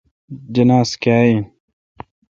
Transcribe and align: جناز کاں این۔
جناز 0.53 0.89
کاں 1.01 1.21
این۔ 1.27 1.39